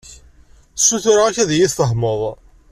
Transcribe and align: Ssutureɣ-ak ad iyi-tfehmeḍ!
Ssutureɣ-ak 0.79 1.37
ad 1.43 1.51
iyi-tfehmeḍ! 1.51 2.21